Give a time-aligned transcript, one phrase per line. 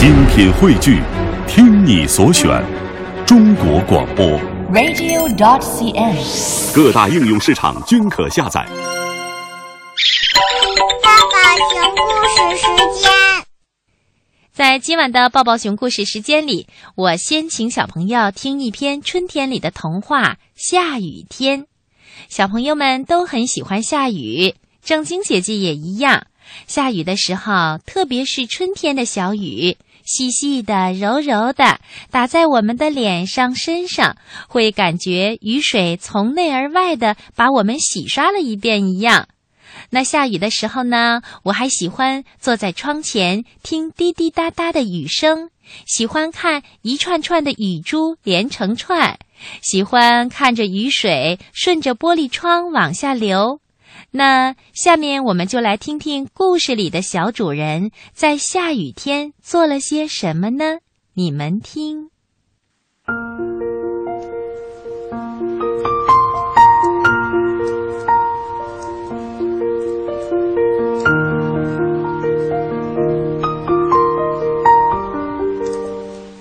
[0.00, 1.02] 精品汇聚，
[1.46, 2.48] 听你所选，
[3.26, 4.24] 中国广播。
[4.72, 6.74] radio.cn。
[6.74, 8.66] 各大应用市场均可下载。
[11.02, 12.64] 爸爸熊故事时
[12.98, 13.10] 间。
[14.54, 21.64] 在今晚的抱抱熊故事时间里，我先请小朋友听一篇春天里的童话《下雨天》。
[22.30, 26.26] 小朋友们都很喜欢下雨，正晶姐姐也一样。
[26.66, 29.76] 下雨的时候，特别是春天的小雨，
[30.10, 31.78] 细细的、柔柔的，
[32.10, 34.16] 打在我们的脸上、身上，
[34.48, 39.28] 会感觉雨水从内而外的把我们洗刷了一遍一样。
[39.90, 45.50] 那下雨的时候呢，我还喜欢坐在窗前听滴滴答答的雨声，
[45.86, 49.16] 喜欢看一串串的雨珠连成串，
[49.62, 53.60] 喜欢看着雨水顺着玻璃窗往下流。
[54.12, 60.78] 那下面我们就来听听故事里的小主人在下雨天做了些什么呢？
[61.14, 62.10] 你们听。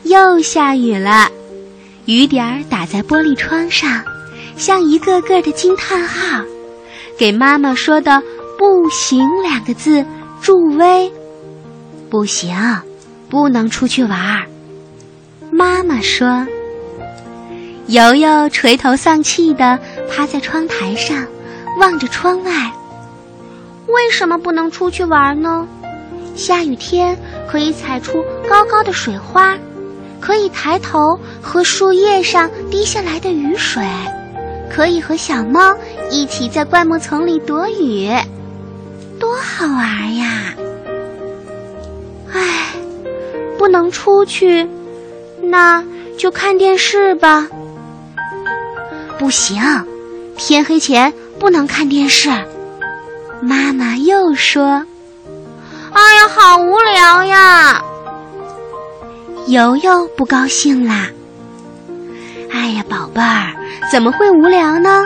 [0.06, 1.30] 又下雨了，
[2.06, 4.04] 雨点儿打在玻璃窗上，
[4.58, 6.44] 像一个个的惊叹号，
[7.20, 8.24] 给妈妈说的
[8.58, 10.06] “不行”两个字
[10.42, 11.12] 助威。
[12.10, 12.56] 不行，
[13.30, 14.46] 不能出去玩儿。
[15.52, 16.48] 妈妈说。
[17.88, 19.78] 游游垂头丧气地
[20.10, 21.28] 趴在窗台上，
[21.82, 22.72] 望着窗外。
[23.88, 25.68] 为什么不能出去玩呢？
[26.38, 27.18] 下雨天
[27.52, 29.58] 可以踩出高高的水花。
[30.22, 33.84] 可以抬头喝树叶上滴下来的雨水，
[34.70, 35.76] 可以和小猫
[36.10, 38.10] 一起在灌木丛里躲雨，
[39.20, 40.54] 多好玩呀！
[42.34, 42.74] 唉，
[43.58, 44.68] 不能出去，
[45.42, 45.84] 那
[46.18, 47.48] 就看电视吧。
[49.20, 49.62] 不行，
[50.36, 52.30] 天黑前不能看电视。
[53.42, 54.86] 妈妈又说
[55.94, 57.82] ：“哎呀，好无聊呀！”
[59.48, 61.08] 游游不高兴啦。
[62.52, 63.54] 哎呀，宝贝儿，
[63.92, 65.06] 怎么会无聊呢？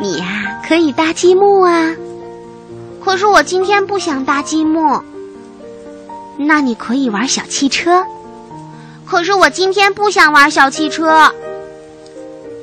[0.00, 1.94] 你呀、可以搭积木啊。
[3.04, 5.02] 可是我今天不想搭积木。
[6.38, 8.04] 那你可以玩小汽车。
[9.06, 11.32] 可是我今天不想玩小汽车。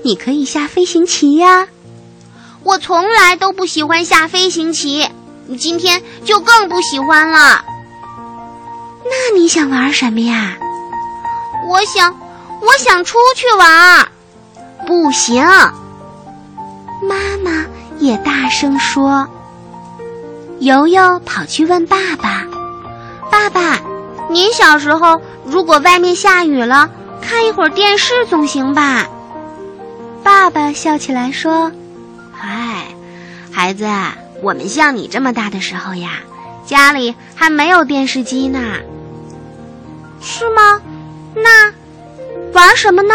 [0.03, 1.67] 你可以下飞行棋呀。
[2.63, 5.07] 我从来都不喜欢下飞行棋，
[5.47, 7.63] 你今天就更不喜欢了。
[9.05, 10.57] 那你想玩什么呀？
[11.67, 12.15] 我想，
[12.61, 14.07] 我想出去玩。
[14.85, 15.45] 不行，
[17.07, 17.65] 妈妈
[17.99, 19.27] 也大声说。
[20.59, 22.45] 游游跑去问爸爸
[23.29, 23.79] ：“爸爸，
[24.29, 26.89] 您小时候如果外面下雨了，
[27.21, 29.07] 看一会儿电视总行吧？”
[30.23, 31.71] 爸爸笑起来说
[32.31, 32.85] ：“嗨，
[33.51, 33.85] 孩子，
[34.41, 36.11] 我们像你这么大的时候呀，
[36.65, 38.59] 家里还没有电视机呢。
[40.21, 40.81] 是吗？
[41.35, 41.73] 那……”
[42.53, 43.13] 玩什么呢？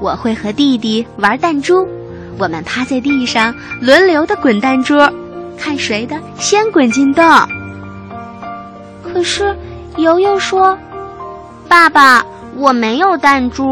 [0.00, 1.88] 我会和弟弟玩弹珠，
[2.38, 4.96] 我们趴在地上轮流的滚弹珠，
[5.58, 6.16] 看谁的？
[6.38, 7.24] 先滚进洞。
[9.02, 9.56] 可是
[9.96, 10.76] 游游说
[11.68, 12.24] ：“爸爸，
[12.56, 13.64] 我没有弹珠。”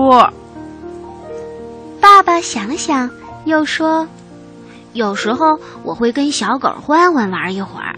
[2.00, 3.10] 爸爸想了想，
[3.44, 4.06] 又说
[4.92, 7.96] ：“有时候我会跟小狗欢欢玩一会儿，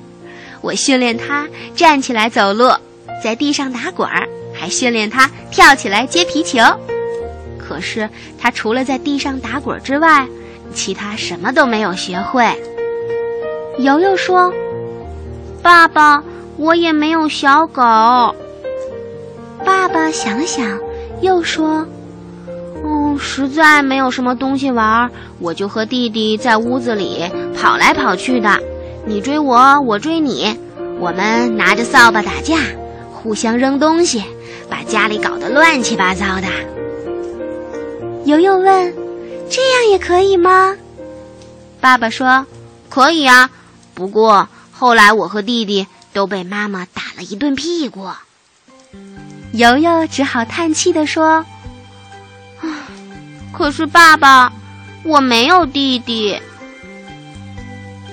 [0.60, 2.70] 我训练它站起来走路，
[3.22, 4.26] 在地上打滚儿。”
[4.56, 6.60] 还训练它跳起来接皮球，
[7.58, 8.08] 可是
[8.38, 10.28] 它除了在地上打滚之外，
[10.74, 12.44] 其他什么都没有学会。
[13.78, 14.52] 游游说
[15.62, 16.22] ：“爸爸，
[16.56, 17.82] 我也没有小狗。”
[19.64, 20.78] 爸爸想想，
[21.20, 21.86] 又说
[22.84, 27.24] ：“嗯，实在没有什么东西玩，我就和弟弟在屋子里
[27.56, 28.60] 跑来跑去的，
[29.06, 30.58] 你追我，我追你，
[30.98, 32.58] 我们拿着扫把打架，
[33.12, 34.22] 互相扔东西。”
[34.66, 36.46] 把家里搞得乱七八糟的。
[38.24, 38.94] 游游问
[39.54, 40.76] ：“这样也可以吗？”
[41.80, 42.44] 爸爸说
[42.90, 43.50] ：“可以啊，
[43.94, 48.10] 不过后来我和弟弟都被妈妈打了一顿屁股。”
[49.52, 51.46] 游游只好叹气地说
[52.60, 52.66] ：“啊，
[53.52, 54.52] 可是爸爸，
[55.04, 56.40] 我没有弟弟。”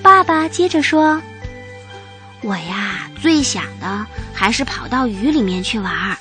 [0.04, 1.20] 爸爸接着说
[2.44, 6.18] ：“我呀，最想的还是跑到雨里面去玩儿。”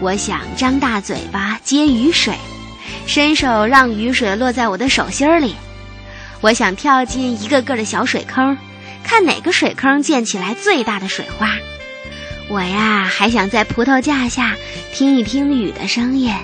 [0.00, 2.36] 我想张大嘴巴接雨水，
[3.06, 5.54] 伸手让雨水落在我的手心里。
[6.40, 8.56] 我想跳进一个个的小水坑，
[9.02, 11.56] 看哪个水坑溅起来最大的水花。
[12.48, 14.54] 我呀，还想在葡萄架下
[14.92, 16.34] 听一听雨的声音，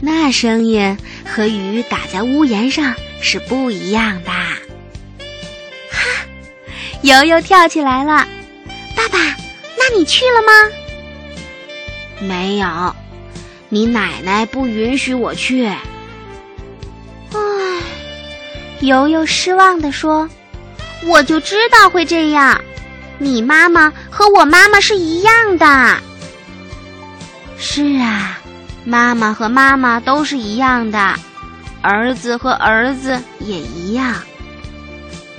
[0.00, 0.96] 那声音
[1.26, 4.30] 和雨打在屋檐上是不一样的。
[4.30, 6.24] 哈，
[7.02, 8.26] 悠悠跳起来了，
[8.96, 9.18] 爸爸，
[9.76, 10.52] 那你去了吗？
[12.20, 12.96] 没有，
[13.70, 15.64] 你奶奶不允许我去。
[17.32, 17.38] 唉，
[18.80, 20.28] 悠悠失望地说
[21.06, 22.60] ：“我就知道会这样，
[23.18, 25.96] 你妈妈和我妈妈是一样的。”
[27.56, 28.38] 是啊，
[28.84, 31.14] 妈妈和妈妈都是一样的，
[31.80, 34.14] 儿子和儿子也一样。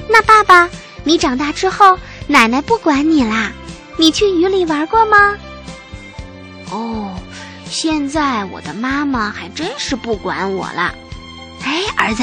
[0.07, 0.69] 那爸爸，
[1.03, 3.51] 你长大之后，奶奶不管你啦？
[3.97, 5.35] 你去雨里玩过吗？
[6.71, 7.13] 哦，
[7.71, 10.93] 现在我的妈妈还真是不管我了。
[11.63, 12.21] 哎，儿子，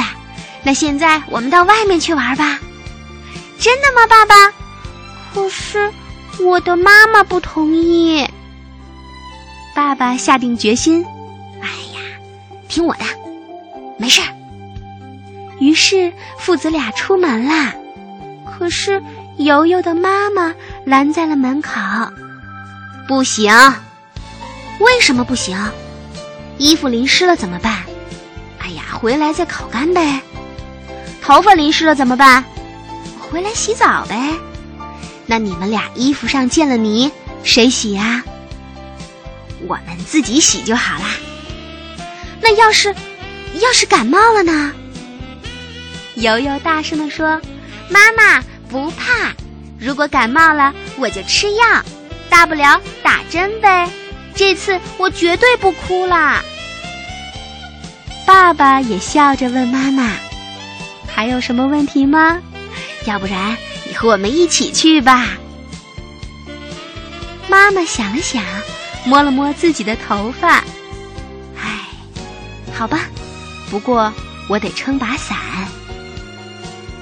[0.62, 2.58] 那现在我们到外面去玩吧。
[3.58, 4.34] 真的吗，爸爸？
[5.32, 5.90] 可是
[6.38, 8.28] 我的妈妈不同意。
[9.74, 11.02] 爸爸下定决心，
[11.62, 12.00] 哎呀，
[12.68, 13.04] 听我的，
[13.96, 14.28] 没事儿。
[15.60, 17.72] 于是父子俩出门啦。
[18.44, 19.02] 可是
[19.38, 20.54] 游游的妈妈
[20.84, 21.80] 拦在了门口，
[23.08, 23.50] 不行。
[24.78, 25.56] 为什么不行？
[26.58, 27.84] 衣服淋湿了怎么办？
[28.58, 30.20] 哎呀，回来再烤干呗。
[31.22, 32.44] 头发淋湿了怎么办？
[33.18, 34.34] 回来洗澡呗。
[35.26, 37.10] 那你们俩衣服上溅了泥，
[37.44, 38.22] 谁洗呀？
[39.66, 41.06] 我们自己洗就好啦。
[42.40, 42.94] 那要是
[43.54, 44.72] 要是感冒了呢？
[46.14, 47.40] 悠悠大声地说
[47.90, 49.32] ：“妈妈不怕，
[49.78, 51.84] 如果感冒了我就吃药，
[52.28, 53.88] 大不了打针呗。”
[54.38, 56.44] 这次我绝对不哭啦！
[58.24, 60.12] 爸爸也笑着问妈妈
[61.12, 62.38] ：“还有什么问题吗？
[63.04, 65.26] 要不然你和我们一起去吧。”
[67.50, 68.40] 妈妈想了想，
[69.04, 70.62] 摸了摸自己的头发，
[71.60, 71.88] 唉，
[72.72, 73.00] 好吧，
[73.72, 74.12] 不过
[74.48, 75.36] 我得撑把伞。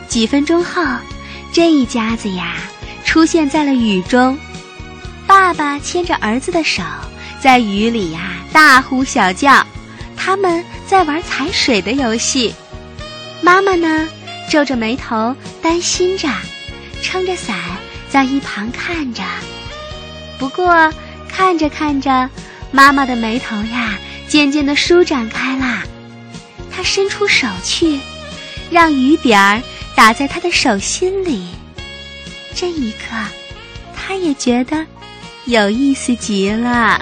[0.08, 0.82] 几分钟后，
[1.52, 2.54] 这一家子呀
[3.04, 4.38] 出现在了雨中，
[5.26, 6.82] 爸爸牵着儿子的手。
[7.46, 9.64] 在雨里呀，大呼小叫，
[10.16, 12.52] 他们在玩踩水的游戏。
[13.40, 14.08] 妈妈呢，
[14.50, 15.32] 皱着眉头，
[15.62, 16.28] 担心着，
[17.02, 17.56] 撑着伞
[18.10, 19.22] 在一旁看着。
[20.40, 20.92] 不过
[21.28, 22.28] 看着看着，
[22.72, 23.96] 妈妈的眉头呀，
[24.26, 25.84] 渐渐的舒展开啦。
[26.72, 28.00] 她伸出手去，
[28.72, 29.62] 让雨点儿
[29.94, 31.46] 打在她的手心里。
[32.56, 33.14] 这一刻，
[33.94, 34.84] 她也觉得
[35.44, 37.00] 有意思极了。